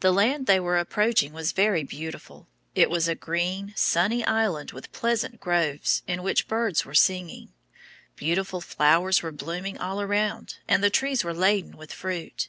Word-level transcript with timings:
The 0.00 0.10
land 0.10 0.48
they 0.48 0.58
were 0.58 0.78
approaching 0.78 1.32
was 1.32 1.52
very 1.52 1.84
beautiful. 1.84 2.48
It 2.74 2.90
was 2.90 3.06
a 3.06 3.14
green, 3.14 3.72
sunny 3.76 4.24
island 4.24 4.72
with 4.72 4.90
pleasant 4.90 5.38
groves 5.38 6.02
in 6.08 6.24
which 6.24 6.48
birds 6.48 6.84
were 6.84 6.92
singing. 6.92 7.52
Beautiful 8.16 8.60
flowers 8.60 9.22
were 9.22 9.30
blooming 9.30 9.78
all 9.78 10.00
around 10.02 10.56
and 10.66 10.82
the 10.82 10.90
trees 10.90 11.22
were 11.22 11.34
laden 11.34 11.76
with 11.76 11.92
fruit. 11.92 12.48